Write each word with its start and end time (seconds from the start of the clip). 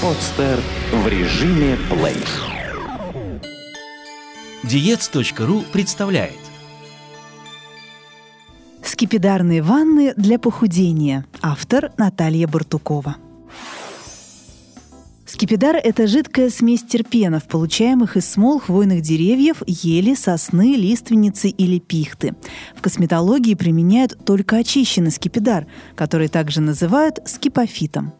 Подстер 0.00 0.60
в 0.92 1.08
режиме 1.08 1.76
плей. 1.90 2.14
Диец.ру 4.62 5.64
представляет 5.72 6.38
Скипидарные 8.84 9.60
ванны 9.60 10.14
для 10.16 10.38
похудения. 10.38 11.26
Автор 11.42 11.90
Наталья 11.96 12.46
Бартукова. 12.46 13.16
Скипидар– 15.26 15.74
это 15.82 16.06
жидкая 16.06 16.50
смесь 16.50 16.84
терпенов, 16.84 17.48
получаемых 17.48 18.16
из 18.16 18.30
смол 18.30 18.60
хвойных 18.60 19.02
деревьев, 19.02 19.64
ели, 19.66 20.14
сосны, 20.14 20.76
лиственницы 20.76 21.48
или 21.48 21.80
пихты. 21.80 22.36
В 22.76 22.82
косметологии 22.82 23.54
применяют 23.54 24.16
только 24.24 24.58
очищенный 24.58 25.10
скипидар, 25.10 25.66
который 25.96 26.28
также 26.28 26.60
называют 26.60 27.18
скипофитом. 27.24 28.12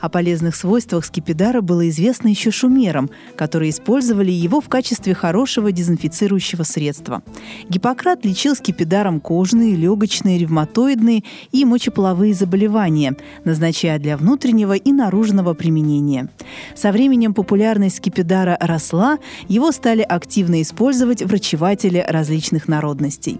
О 0.00 0.08
полезных 0.08 0.56
свойствах 0.56 1.04
скипидара 1.04 1.60
было 1.60 1.88
известно 1.88 2.28
еще 2.28 2.50
шумерам, 2.50 3.10
которые 3.36 3.70
использовали 3.70 4.30
его 4.30 4.60
в 4.60 4.68
качестве 4.68 5.14
хорошего 5.14 5.72
дезинфицирующего 5.72 6.62
средства. 6.62 7.22
Гиппократ 7.68 8.24
лечил 8.24 8.54
скипидаром 8.54 9.20
кожные, 9.20 9.76
легочные, 9.76 10.38
ревматоидные 10.38 11.22
и 11.52 11.64
мочеполовые 11.64 12.34
заболевания, 12.34 13.16
назначая 13.44 13.98
для 13.98 14.16
внутреннего 14.16 14.74
и 14.74 14.92
наружного 14.92 15.54
применения. 15.54 16.28
Со 16.74 16.92
временем 16.92 17.34
популярность 17.34 17.96
скипидара 17.96 18.56
росла, 18.60 19.18
его 19.48 19.72
стали 19.72 20.02
активно 20.02 20.62
использовать 20.62 21.22
врачеватели 21.22 22.04
различных 22.06 22.68
народностей. 22.68 23.38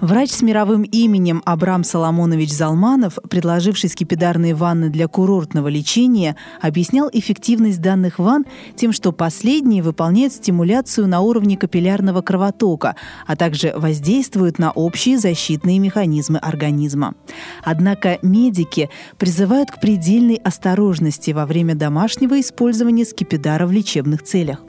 Врач 0.00 0.30
с 0.30 0.42
мировым 0.42 0.82
именем 0.82 1.42
Абрам 1.44 1.84
Соломонович 1.84 2.52
Залманов, 2.52 3.18
предложивший 3.28 3.90
скипидарные 3.90 4.54
ванны 4.54 4.90
для 4.90 5.08
курортного 5.08 5.68
лечения, 5.68 6.36
объяснял 6.60 7.08
эффективность 7.12 7.80
данных 7.80 8.18
ванн 8.18 8.44
тем, 8.76 8.92
что 8.92 9.12
последние 9.12 9.82
выполняют 9.82 10.32
стимуляцию 10.32 11.06
на 11.06 11.20
уровне 11.20 11.56
капиллярного 11.56 12.22
кровотока, 12.22 12.96
а 13.26 13.36
также 13.36 13.72
воздействуют 13.76 14.58
на 14.58 14.70
общие 14.70 15.18
защитные 15.18 15.78
механизмы 15.78 16.38
организма. 16.38 17.14
Однако 17.62 18.18
медики 18.22 18.90
призывают 19.18 19.70
к 19.70 19.80
предельной 19.80 20.36
осторожности 20.36 21.30
во 21.30 21.46
время 21.46 21.74
домашнего 21.74 22.40
использования 22.40 23.04
скипидара 23.04 23.66
в 23.66 23.72
лечебных 23.72 24.22
целях. 24.22 24.62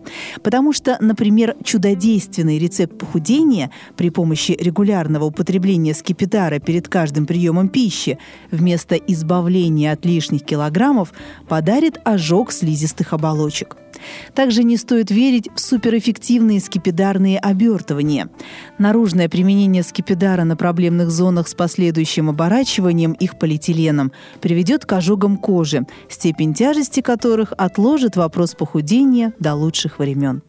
Потому 0.44 0.74
что, 0.74 0.98
например, 1.00 1.56
чудодейственный 1.64 2.60
рецепт 2.60 2.98
похудения 2.98 3.72
при 3.96 4.10
помощи 4.10 4.52
регулярного 4.52 4.99
регулярного 5.00 5.26
употребления 5.26 5.94
скипидара 5.94 6.60
перед 6.60 6.88
каждым 6.88 7.26
приемом 7.26 7.70
пищи 7.70 8.18
вместо 8.52 8.96
избавления 8.96 9.94
от 9.94 10.06
лишних 10.06 10.44
килограммов 10.44 11.14
подарит 11.48 12.00
ожог 12.04 12.52
слизистых 12.52 13.14
оболочек. 13.14 13.78
Также 14.34 14.64
не 14.64 14.78
стоит 14.78 15.12
верить 15.12 15.50
в 15.54 15.60
суперэффективные 15.60 16.60
скипидарные 16.60 17.40
обертывания. 17.40 18.30
Наружное 18.78 19.30
применение 19.30 19.84
скипидара 19.84 20.44
на 20.44 20.56
проблемных 20.56 21.10
зонах 21.12 21.48
с 21.48 21.54
последующим 21.54 22.30
оборачиванием 22.30 23.14
их 23.14 23.38
полиэтиленом 23.38 24.12
приведет 24.42 24.86
к 24.86 24.94
ожогам 24.94 25.38
кожи, 25.38 25.86
степень 26.10 26.54
тяжести 26.54 27.02
которых 27.02 27.54
отложит 27.58 28.16
вопрос 28.16 28.56
похудения 28.56 29.34
до 29.40 29.56
лучших 29.56 30.00
времен. 30.00 30.42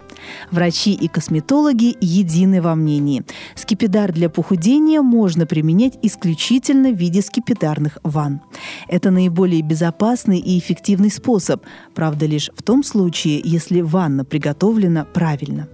Врачи 0.51 0.93
и 0.93 1.09
косметологи 1.09 1.97
едины 2.01 2.61
во 2.61 2.75
мнении. 2.75 3.25
Скипидар 3.55 4.12
для 4.12 4.28
похудения 4.28 5.03
можно 5.03 5.47
применять 5.47 5.98
исключительно 6.03 6.91
в 6.91 6.97
виде 6.97 7.23
скипидарных 7.23 7.98
ванн. 8.03 8.41
Это 8.89 9.11
наиболее 9.11 9.62
безопасный 9.62 10.39
и 10.39 10.59
эффективный 10.59 11.11
способ, 11.11 11.65
правда 11.95 12.27
лишь 12.27 12.51
в 12.56 12.62
том 12.62 12.83
случае, 12.83 13.40
если 13.43 13.81
ванна 13.81 14.25
приготовлена 14.25 15.05
правильно. 15.05 15.69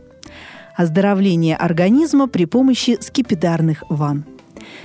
Оздоровление 0.76 1.56
организма 1.56 2.28
при 2.28 2.44
помощи 2.44 2.98
скипидарных 3.00 3.82
ванн. 3.88 4.24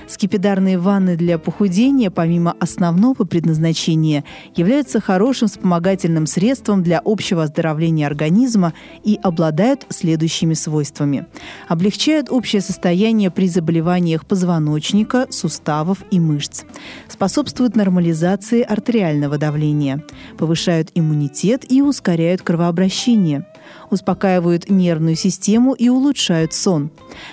Скипидарные 0.08 0.78
ванны 0.78 1.16
для 1.16 1.38
похудения, 1.38 2.10
помимо 2.10 2.54
основного 2.60 3.24
предназначения, 3.24 4.24
являются 4.54 5.00
хорошим 5.00 5.48
вспомогательным 5.48 6.26
средством 6.26 6.82
для 6.82 7.00
общего 7.04 7.44
оздоровления 7.44 8.06
организма 8.06 8.72
и 9.04 9.18
обладают 9.22 9.86
следующими 9.88 10.54
свойствами. 10.54 11.26
Облегчают 11.68 12.30
общее 12.30 12.60
состояние 12.60 13.30
при 13.30 13.48
заболеваниях 13.48 14.26
позвоночника, 14.26 15.26
суставов 15.30 15.98
и 16.10 16.20
мышц. 16.20 16.64
Способствуют 17.08 17.76
нормализации 17.76 18.62
артериального 18.62 19.38
давления. 19.38 20.04
Повышают 20.38 20.90
иммунитет 20.94 21.70
и 21.70 21.82
ускоряют 21.82 22.42
кровообращение 22.42 23.46
успокаивают 23.90 24.70
нервную 24.70 25.16
систему 25.16 25.74
и 25.74 25.88
улучшают 25.88 26.52
сон, 26.52 26.90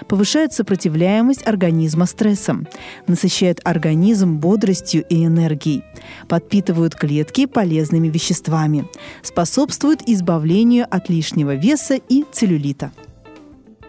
повышают 0.07 0.53
сопротивляемость 0.53 1.47
организма 1.47 2.05
стрессам, 2.05 2.67
насыщают 3.07 3.59
организм 3.63 4.37
бодростью 4.37 5.05
и 5.09 5.25
энергией, 5.25 5.83
подпитывают 6.27 6.95
клетки 6.95 7.45
полезными 7.45 8.07
веществами, 8.07 8.87
способствуют 9.21 10.01
избавлению 10.05 10.87
от 10.89 11.09
лишнего 11.09 11.55
веса 11.55 11.95
и 11.95 12.25
целлюлита. 12.31 12.91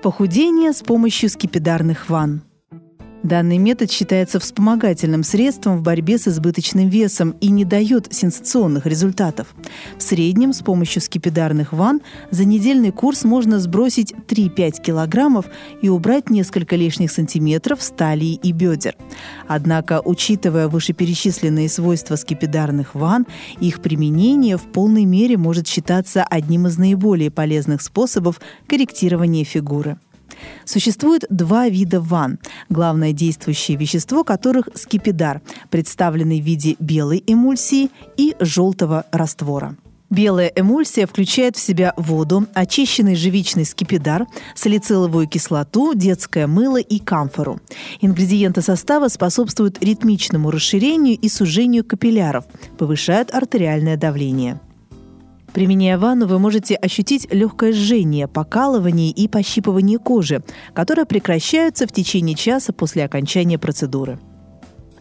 Похудение 0.03 0.73
с 0.73 0.83
помощью 0.83 1.29
скипидарных 1.29 2.09
ванн– 2.09 2.43
Данный 3.23 3.59
метод 3.59 3.91
считается 3.91 4.41
вспомогательным 4.41 5.25
средством 5.25 5.77
в 5.77 5.83
борьбе 5.83 6.17
с 6.17 6.27
избыточным 6.27 6.89
весом 6.89 7.35
и 7.41 7.51
не 7.51 7.67
дает 7.67 8.13
сенсационных 8.13 8.87
результатов. 8.87 9.49
В 9.99 10.03
среднем 10.03 10.55
с 10.55 10.63
помощью 10.63 11.03
скипидарных 11.03 11.75
ванн 11.75 12.01
за 12.31 12.47
недельный 12.47 12.93
курс 12.93 13.25
можно 13.25 13.59
сбросить 13.59 14.13
3-5 14.13 14.83
килограммов 14.83 15.47
и 15.83 15.91
убрать 15.91 16.31
несколько 16.31 16.77
лишних 16.77 17.13
сантиметров 17.13 17.83
с 17.83 17.91
талии 17.91 18.41
и 18.43 18.53
бедер. 18.53 18.97
Однако, 19.47 20.01
учитывая 20.03 20.69
вышеперечисленные 20.69 21.69
свойства 21.69 22.17
скипидарных 22.17 22.95
ванн, 22.95 23.27
их 23.61 23.83
применение 23.83 24.57
в 24.57 24.63
полной 24.63 25.05
мере 25.05 25.37
может 25.37 25.67
считаться 25.67 26.25
одним 26.25 26.67
из 26.69 26.79
наиболее 26.79 27.31
полезных 27.31 27.83
способов 27.83 28.41
корректирования 28.67 29.45
фигуры. 29.45 29.99
Существует 30.65 31.25
два 31.31 31.69
вида 31.69 32.01
ванн, 32.01 32.39
главное 32.69 33.13
действующее 33.13 33.77
вещество 33.77 34.25
которых– 34.25 34.69
скипидар, 34.75 35.41
представленный 35.71 36.41
в 36.41 36.45
виде 36.45 36.77
белой 36.79 37.23
эмульсии 37.27 37.91
и 38.17 38.35
желтого 38.41 39.05
раствора. 39.13 39.77
Белая 40.11 40.53
эмульсия 40.57 41.07
включает 41.07 41.57
в 41.57 41.61
себя 41.61 41.95
воду, 41.97 42.47
очищенный 42.53 43.15
живичный 43.15 43.65
скипидар, 43.65 44.27
салициловую 44.57 45.29
кислоту, 45.29 45.95
детское 45.95 46.49
мыло 46.49 46.79
и 46.79 46.99
камфору. 46.99 47.61
Ингредиенты 48.01 48.61
состава 48.61 49.07
способствуют 49.07 49.81
ритмичному 49.81 50.51
расширению 50.51 51.17
и 51.17 51.29
сужению 51.29 51.85
капилляров, 51.85 52.45
повышают 52.77 53.33
артериальное 53.33 53.97
давление. 53.97 54.59
Применяя 55.53 55.99
ванну, 55.99 56.27
вы 56.27 56.39
можете 56.39 56.77
ощутить 56.77 57.33
легкое 57.33 57.73
жжение, 57.73 58.29
покалывание 58.29 59.11
и 59.11 59.27
пощипывание 59.27 59.99
кожи, 59.99 60.43
которые 60.75 61.07
прекращаются 61.07 61.87
в 61.87 61.93
течение 61.93 62.37
часа 62.37 62.73
после 62.73 63.05
окончания 63.05 63.59
процедуры. 63.59 64.19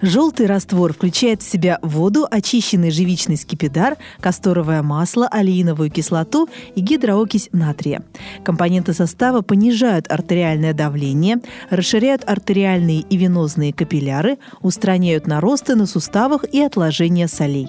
Желтый 0.02 0.46
раствор 0.46 0.94
включает 0.94 1.42
в 1.42 1.50
себя 1.50 1.78
воду, 1.82 2.26
очищенный 2.30 2.90
живичный 2.90 3.36
скипидар, 3.36 3.98
касторовое 4.22 4.82
масло, 4.82 5.28
алииновую 5.28 5.92
кислоту 5.92 6.48
и 6.74 6.80
гидроокись 6.80 7.50
натрия. 7.52 8.02
Компоненты 8.46 8.94
состава 8.94 9.42
понижают 9.42 10.10
артериальное 10.10 10.74
давление, 10.74 11.42
расширяют 11.70 12.24
артериальные 12.26 13.02
и 13.02 13.18
венозные 13.18 13.74
капилляры, 13.74 14.38
устраняют 14.62 15.28
наросты 15.28 15.76
на 15.76 15.86
суставах 15.86 16.46
и 16.50 16.62
отложения 16.62 17.28
солей. 17.28 17.68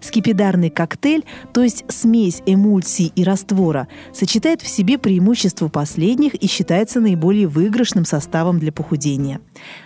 Скипидарный 0.00 0.70
коктейль, 0.70 1.24
то 1.52 1.62
есть 1.62 1.84
смесь 1.88 2.42
эмульсии 2.46 3.12
и 3.14 3.24
раствора, 3.24 3.88
сочетает 4.12 4.62
в 4.62 4.68
себе 4.68 4.98
преимущества 4.98 5.68
последних 5.68 6.34
и 6.34 6.46
считается 6.46 7.00
наиболее 7.00 7.46
выигрышным 7.46 8.04
составом 8.04 8.58
для 8.58 8.72
похудения. 8.72 9.40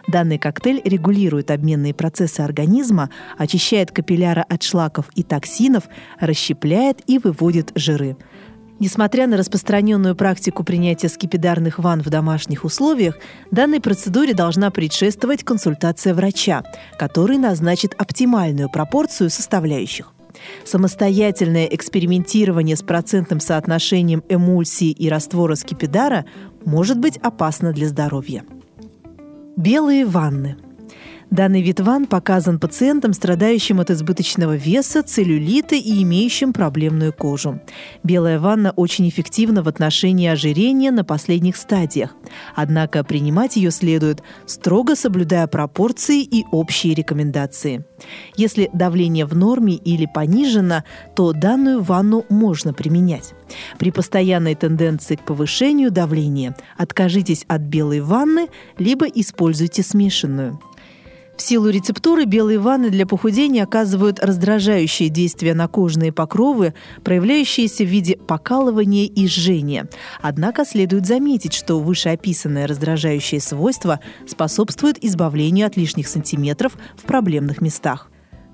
Данный 0.08 0.38
коктейль 0.38 0.80
регулирует 0.84 1.50
обменные 1.50 1.94
процессы 1.94 2.40
организма, 2.40 3.10
очищает 3.38 3.90
капилляры 3.90 4.42
от 4.42 4.62
шлаков 4.62 5.06
и 5.14 5.22
токсинов, 5.22 5.84
расщепляет 6.20 7.00
и 7.06 7.18
выводит 7.18 7.72
жиры. 7.74 8.16
Несмотря 8.84 9.26
на 9.26 9.38
распространенную 9.38 10.14
практику 10.14 10.62
принятия 10.62 11.08
скипидарных 11.08 11.78
ванн 11.78 12.02
в 12.02 12.10
домашних 12.10 12.66
условиях, 12.66 13.16
данной 13.50 13.80
процедуре 13.80 14.34
должна 14.34 14.70
предшествовать 14.70 15.42
консультация 15.42 16.12
врача, 16.12 16.62
который 16.98 17.38
назначит 17.38 17.94
оптимальную 17.96 18.68
пропорцию 18.68 19.30
составляющих. 19.30 20.12
Самостоятельное 20.66 21.64
экспериментирование 21.64 22.76
с 22.76 22.82
процентным 22.82 23.40
соотношением 23.40 24.22
эмульсии 24.28 24.90
и 24.90 25.08
раствора 25.08 25.54
скипидара 25.54 26.26
может 26.66 26.98
быть 26.98 27.16
опасно 27.16 27.72
для 27.72 27.88
здоровья. 27.88 28.44
Белые 29.56 30.04
ванны– 30.04 30.58
Данный 31.34 31.62
вид 31.62 31.80
ванн 31.80 32.06
показан 32.06 32.60
пациентам, 32.60 33.12
страдающим 33.12 33.80
от 33.80 33.90
избыточного 33.90 34.54
веса, 34.54 35.02
целлюлита 35.02 35.74
и 35.74 36.00
имеющим 36.04 36.52
проблемную 36.52 37.12
кожу. 37.12 37.60
Белая 38.04 38.38
ванна 38.38 38.70
очень 38.76 39.08
эффективна 39.08 39.64
в 39.64 39.66
отношении 39.66 40.28
ожирения 40.28 40.92
на 40.92 41.02
последних 41.02 41.56
стадиях. 41.56 42.14
Однако 42.54 43.02
принимать 43.02 43.56
ее 43.56 43.72
следует, 43.72 44.22
строго 44.46 44.94
соблюдая 44.94 45.48
пропорции 45.48 46.22
и 46.22 46.44
общие 46.52 46.94
рекомендации. 46.94 47.84
Если 48.36 48.70
давление 48.72 49.26
в 49.26 49.34
норме 49.34 49.74
или 49.74 50.06
понижено, 50.06 50.84
то 51.16 51.32
данную 51.32 51.82
ванну 51.82 52.24
можно 52.28 52.72
применять. 52.72 53.34
При 53.76 53.90
постоянной 53.90 54.54
тенденции 54.54 55.16
к 55.16 55.24
повышению 55.24 55.90
давления 55.90 56.54
откажитесь 56.76 57.44
от 57.48 57.62
белой 57.62 58.02
ванны, 58.02 58.46
либо 58.78 59.06
используйте 59.06 59.82
смешанную. 59.82 60.60
В 61.36 61.42
силу 61.42 61.68
рецептуры 61.68 62.26
белые 62.26 62.58
ванны 62.58 62.90
для 62.90 63.06
похудения 63.06 63.64
оказывают 63.64 64.20
раздражающее 64.20 65.08
действие 65.08 65.54
на 65.54 65.66
кожные 65.66 66.12
покровы, 66.12 66.74
проявляющиеся 67.02 67.84
в 67.84 67.88
виде 67.88 68.16
покалывания 68.16 69.06
и 69.06 69.26
жжения. 69.26 69.88
Однако 70.22 70.64
следует 70.64 71.06
заметить, 71.06 71.52
что 71.52 71.80
вышеописанное 71.80 72.68
раздражающее 72.68 73.40
свойство 73.40 73.98
способствует 74.28 75.04
избавлению 75.04 75.66
от 75.66 75.76
лишних 75.76 76.06
сантиметров 76.06 76.76
в 76.96 77.02
проблемных 77.02 77.60
местах. 77.60 78.10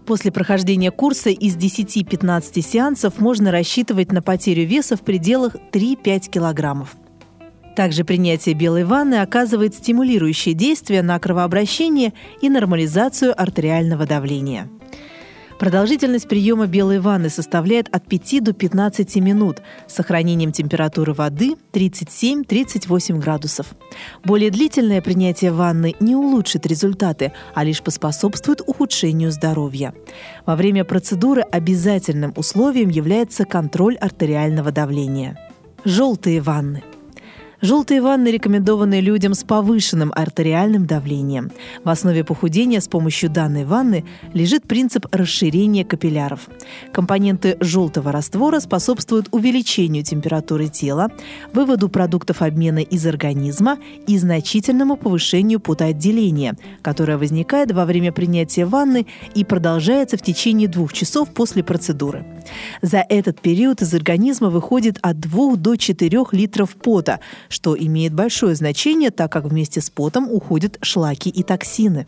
После 0.06 0.32
прохождения 0.32 0.90
курса 0.90 1.28
из 1.30 1.56
10-15 1.56 2.62
сеансов 2.62 3.20
можно 3.20 3.52
рассчитывать 3.52 4.10
на 4.10 4.22
потерю 4.22 4.66
веса 4.66 4.96
в 4.96 5.02
пределах 5.02 5.54
3-5 5.72 6.30
килограммов. 6.30 6.96
Также 7.80 8.04
принятие 8.04 8.54
белой 8.54 8.84
ванны 8.84 9.22
оказывает 9.22 9.74
стимулирующее 9.74 10.54
действие 10.54 11.00
на 11.00 11.18
кровообращение 11.18 12.12
и 12.42 12.50
нормализацию 12.50 13.32
артериального 13.34 14.04
давления. 14.04 14.68
Продолжительность 15.58 16.28
приема 16.28 16.66
белой 16.66 17.00
ванны 17.00 17.30
составляет 17.30 17.88
от 17.90 18.06
5 18.06 18.44
до 18.44 18.52
15 18.52 19.16
минут 19.16 19.62
с 19.86 19.94
сохранением 19.94 20.52
температуры 20.52 21.14
воды 21.14 21.54
37-38 21.72 23.18
градусов. 23.18 23.68
Более 24.24 24.50
длительное 24.50 25.00
принятие 25.00 25.50
ванны 25.50 25.94
не 26.00 26.14
улучшит 26.14 26.66
результаты, 26.66 27.32
а 27.54 27.64
лишь 27.64 27.82
поспособствует 27.82 28.60
ухудшению 28.60 29.30
здоровья. 29.30 29.94
Во 30.44 30.54
время 30.54 30.84
процедуры 30.84 31.40
обязательным 31.40 32.34
условием 32.36 32.90
является 32.90 33.46
контроль 33.46 33.96
артериального 33.96 34.70
давления. 34.70 35.38
Желтые 35.86 36.42
ванны. 36.42 36.82
Желтые 37.62 38.00
ванны 38.00 38.28
рекомендованы 38.28 39.00
людям 39.00 39.34
с 39.34 39.44
повышенным 39.44 40.12
артериальным 40.16 40.86
давлением. 40.86 41.50
В 41.84 41.90
основе 41.90 42.24
похудения 42.24 42.80
с 42.80 42.88
помощью 42.88 43.28
данной 43.28 43.66
ванны 43.66 44.06
лежит 44.32 44.66
принцип 44.66 45.06
расширения 45.12 45.84
капилляров. 45.84 46.48
Компоненты 46.90 47.58
желтого 47.60 48.12
раствора 48.12 48.60
способствуют 48.60 49.28
увеличению 49.30 50.02
температуры 50.04 50.68
тела, 50.68 51.10
выводу 51.52 51.90
продуктов 51.90 52.40
обмена 52.40 52.78
из 52.78 53.04
организма 53.04 53.78
и 54.06 54.16
значительному 54.16 54.96
повышению 54.96 55.60
потоотделения, 55.60 56.56
которое 56.80 57.18
возникает 57.18 57.72
во 57.72 57.84
время 57.84 58.10
принятия 58.10 58.64
ванны 58.64 59.06
и 59.34 59.44
продолжается 59.44 60.16
в 60.16 60.22
течение 60.22 60.66
двух 60.66 60.94
часов 60.94 61.28
после 61.34 61.62
процедуры. 61.62 62.24
За 62.80 63.04
этот 63.06 63.42
период 63.42 63.82
из 63.82 63.92
организма 63.92 64.48
выходит 64.48 64.98
от 65.02 65.20
2 65.20 65.56
до 65.56 65.76
4 65.76 66.24
литров 66.32 66.70
пота, 66.70 67.20
что 67.50 67.76
имеет 67.76 68.14
большое 68.14 68.54
значение, 68.54 69.10
так 69.10 69.30
как 69.30 69.44
вместе 69.44 69.82
с 69.82 69.90
потом 69.90 70.30
уходят 70.30 70.78
шлаки 70.80 71.28
и 71.28 71.42
токсины. 71.42 72.06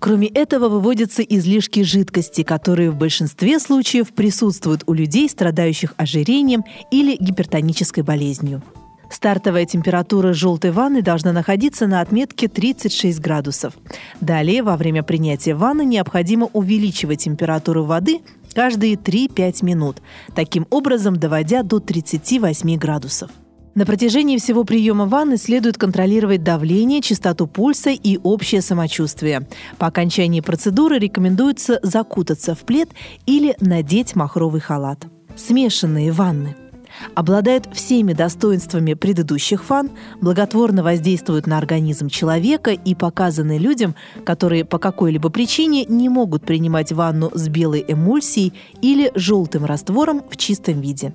Кроме 0.00 0.28
этого, 0.28 0.68
выводятся 0.68 1.22
излишки 1.22 1.82
жидкости, 1.82 2.42
которые 2.42 2.90
в 2.90 2.96
большинстве 2.96 3.58
случаев 3.58 4.12
присутствуют 4.12 4.82
у 4.86 4.92
людей, 4.92 5.28
страдающих 5.28 5.94
ожирением 5.96 6.64
или 6.90 7.16
гипертонической 7.16 8.02
болезнью. 8.02 8.62
Стартовая 9.10 9.64
температура 9.64 10.34
желтой 10.34 10.70
ванны 10.70 11.00
должна 11.00 11.32
находиться 11.32 11.86
на 11.86 12.00
отметке 12.00 12.46
36 12.46 13.18
градусов. 13.20 13.72
Далее, 14.20 14.62
во 14.62 14.76
время 14.76 15.02
принятия 15.02 15.54
ванны 15.54 15.84
необходимо 15.84 16.46
увеличивать 16.52 17.24
температуру 17.24 17.84
воды 17.84 18.20
каждые 18.52 18.94
3-5 18.94 19.64
минут, 19.64 20.02
таким 20.34 20.66
образом 20.70 21.16
доводя 21.16 21.62
до 21.62 21.80
38 21.80 22.76
градусов. 22.76 23.30
На 23.78 23.86
протяжении 23.86 24.38
всего 24.38 24.64
приема 24.64 25.06
ванны 25.06 25.36
следует 25.36 25.78
контролировать 25.78 26.42
давление, 26.42 27.00
частоту 27.00 27.46
пульса 27.46 27.90
и 27.90 28.18
общее 28.24 28.60
самочувствие. 28.60 29.46
По 29.78 29.86
окончании 29.86 30.40
процедуры 30.40 30.98
рекомендуется 30.98 31.78
закутаться 31.84 32.56
в 32.56 32.58
плед 32.64 32.88
или 33.26 33.54
надеть 33.60 34.16
махровый 34.16 34.60
халат. 34.60 35.06
Смешанные 35.36 36.10
ванны– 36.10 36.56
обладают 37.14 37.68
всеми 37.72 38.12
достоинствами 38.12 38.94
предыдущих 38.94 39.64
фан, 39.64 39.90
благотворно 40.20 40.82
воздействуют 40.82 41.46
на 41.46 41.58
организм 41.58 42.08
человека 42.08 42.70
и 42.72 42.94
показаны 42.94 43.58
людям, 43.58 43.94
которые 44.24 44.64
по 44.64 44.78
какой-либо 44.78 45.30
причине 45.30 45.84
не 45.84 46.08
могут 46.08 46.44
принимать 46.44 46.92
ванну 46.92 47.30
с 47.34 47.48
белой 47.48 47.84
эмульсией 47.86 48.52
или 48.82 49.12
желтым 49.14 49.64
раствором 49.64 50.22
в 50.30 50.36
чистом 50.36 50.80
виде. 50.80 51.12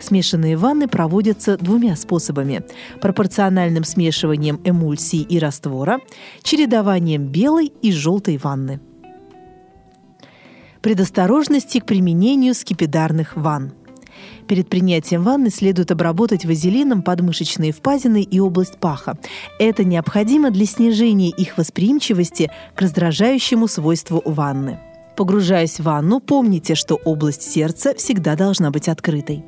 Смешанные 0.00 0.56
ванны 0.56 0.88
проводятся 0.88 1.56
двумя 1.56 1.96
способами– 1.96 2.62
пропорциональным 3.00 3.84
смешиванием 3.84 4.60
эмульсии 4.64 5.20
и 5.20 5.38
раствора, 5.38 6.00
чередованием 6.42 7.26
белой 7.26 7.72
и 7.82 7.92
желтой 7.92 8.36
ванны. 8.36 8.80
Предосторожности 10.80 11.80
к 11.80 11.86
применению 11.86 12.54
скипидарных 12.54 13.36
ванн. 13.36 13.72
Перед 14.46 14.68
принятием 14.68 15.22
ванны 15.22 15.50
следует 15.50 15.90
обработать 15.90 16.44
вазелином 16.44 17.02
подмышечные 17.02 17.72
впадины 17.72 18.22
и 18.22 18.40
область 18.40 18.78
паха. 18.78 19.18
Это 19.58 19.84
необходимо 19.84 20.50
для 20.50 20.66
снижения 20.66 21.30
их 21.30 21.58
восприимчивости 21.58 22.50
к 22.74 22.80
раздражающему 22.80 23.68
свойству 23.68 24.22
ванны. 24.24 24.80
Погружаясь 25.16 25.80
в 25.80 25.82
ванну, 25.82 26.20
помните, 26.20 26.74
что 26.74 26.94
область 26.94 27.42
сердца 27.42 27.94
всегда 27.94 28.36
должна 28.36 28.70
быть 28.70 28.88
открытой. 28.88 29.44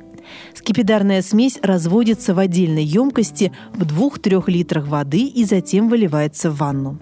Скипидарная 0.53 1.21
смесь 1.21 1.59
разводится 1.61 2.33
в 2.33 2.39
отдельной 2.39 2.83
емкости 2.83 3.51
в 3.73 3.83
2-3 3.83 4.43
литрах 4.47 4.87
воды 4.87 5.25
и 5.25 5.43
затем 5.45 5.89
выливается 5.89 6.51
в 6.51 6.57
ванну. 6.57 6.99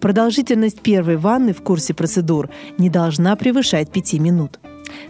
Продолжительность 0.00 0.80
первой 0.80 1.16
ванны 1.16 1.52
в 1.52 1.62
курсе 1.62 1.94
процедур 1.94 2.50
не 2.78 2.88
должна 2.90 3.36
превышать 3.36 3.90
5 3.90 4.14
минут. 4.14 4.58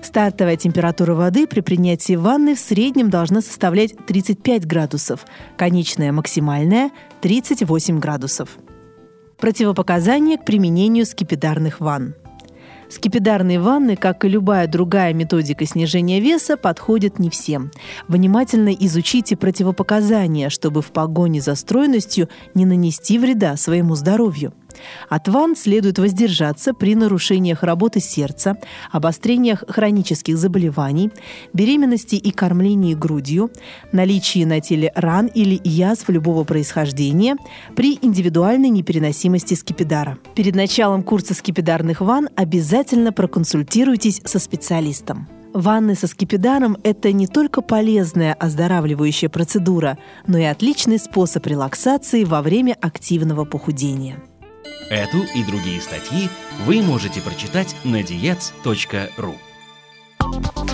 Стартовая 0.03 0.57
температура 0.57 1.15
воды 1.15 1.47
при 1.47 1.61
принятии 1.61 2.17
ванны 2.17 2.55
в 2.55 2.59
среднем 2.59 3.11
должна 3.11 3.41
составлять 3.41 3.95
35 4.07 4.67
градусов, 4.67 5.27
конечная 5.57 6.13
максимальная– 6.13 6.91
38 7.21 7.99
градусов. 7.99 8.59
Противопоказания 9.39 10.37
к 10.37 10.45
применению 10.45 11.07
скипидарных 11.07 11.81
ванн. 11.81 12.15
Скипидарные 12.89 13.61
ванны, 13.61 13.97
как 13.97 14.25
и 14.25 14.29
любая 14.29 14.67
другая 14.67 15.13
методика 15.13 15.67
снижения 15.67 16.21
веса, 16.21 16.57
подходят 16.57 17.19
не 17.19 17.29
всем. 17.29 17.71
Внимательно 18.09 18.71
изучите 18.71 19.37
противопоказания, 19.37 20.49
чтобы 20.49 20.81
в 20.81 20.87
погоне 20.87 21.43
за 21.43 21.55
стройностью 21.55 22.29
не 22.55 22.65
нанести 22.65 23.19
вреда 23.19 23.57
своему 23.57 23.95
здоровью. 23.95 24.55
От 25.09 25.29
ванн 25.29 25.57
следует 25.57 25.99
воздержаться 25.99 26.75
при 26.75 26.95
нарушениях 26.95 27.63
работы 27.63 28.01
сердца, 28.01 28.57
обострениях 28.91 29.65
хронических 29.69 30.37
заболеваний, 30.37 31.11
беременности 31.53 32.17
и 32.17 32.31
кормлении 32.31 32.95
грудью, 32.95 33.51
наличии 33.93 34.45
на 34.45 34.61
теле 34.61 34.93
ран 34.95 35.27
или 35.27 35.61
язв 35.65 36.09
любого 36.09 36.45
происхождения, 36.45 37.37
при 37.77 37.99
индивидуальной 38.01 38.69
непереносимости 38.69 39.55
скипидара. 39.55 40.19
Перед 40.35 40.55
началом 40.55 41.03
курса 41.03 41.35
скипидарных 41.35 42.01
ванн 42.01 42.29
обязательно 42.37 43.13
проконсультируйтесь 43.13 44.21
со 44.25 44.39
специалистом. 44.39 45.29
Ванны 45.55 45.95
со 45.95 46.07
скипидаром– 46.07 46.77
это 46.85 47.11
не 47.11 47.27
только 47.27 47.63
полезная 47.63 48.35
оздоравливающая 48.35 49.29
процедура, 49.29 49.99
но 50.27 50.39
и 50.39 50.45
отличный 50.45 50.99
способ 50.99 51.47
релаксации 51.47 52.25
во 52.25 52.43
время 52.43 52.77
активного 52.81 53.45
похудения. 53.45 54.23
Эту 54.91 55.23
и 55.35 55.45
другие 55.45 55.81
статьи 55.83 56.31
вы 56.65 56.81
можете 56.81 57.21
прочитать 57.21 57.77
на 57.85 58.01
diets.ru 58.01 59.37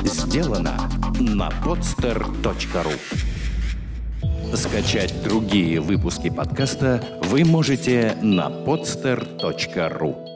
Сделано 0.05 0.89
на 1.19 1.49
podster.ru 1.65 2.95
Скачать 4.57 5.23
другие 5.25 5.81
выпуски 5.81 6.31
подкаста 6.31 7.03
вы 7.25 7.45
можете 7.45 8.17
на 8.23 8.49
podster.ru 8.51 10.34